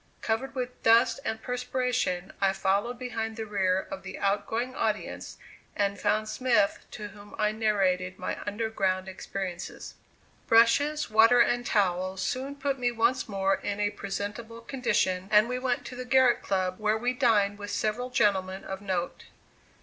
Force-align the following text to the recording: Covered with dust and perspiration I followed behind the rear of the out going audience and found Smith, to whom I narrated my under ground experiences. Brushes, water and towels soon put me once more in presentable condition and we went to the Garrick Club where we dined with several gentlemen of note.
Covered 0.21 0.55
with 0.55 0.81
dust 0.81 1.19
and 1.23 1.43
perspiration 1.43 2.33
I 2.41 2.53
followed 2.53 2.97
behind 2.97 3.35
the 3.35 3.45
rear 3.45 3.85
of 3.91 4.01
the 4.01 4.17
out 4.17 4.47
going 4.47 4.73
audience 4.73 5.37
and 5.75 5.99
found 5.99 6.27
Smith, 6.27 6.87
to 6.89 7.09
whom 7.09 7.35
I 7.37 7.51
narrated 7.51 8.17
my 8.17 8.39
under 8.47 8.67
ground 8.71 9.07
experiences. 9.07 9.93
Brushes, 10.47 11.11
water 11.11 11.39
and 11.39 11.63
towels 11.67 12.23
soon 12.23 12.55
put 12.55 12.79
me 12.79 12.91
once 12.91 13.29
more 13.29 13.57
in 13.57 13.91
presentable 13.91 14.61
condition 14.61 15.27
and 15.31 15.47
we 15.47 15.59
went 15.59 15.85
to 15.85 15.95
the 15.95 16.03
Garrick 16.03 16.41
Club 16.41 16.79
where 16.79 16.97
we 16.97 17.13
dined 17.13 17.59
with 17.59 17.69
several 17.69 18.09
gentlemen 18.09 18.63
of 18.63 18.81
note. 18.81 19.25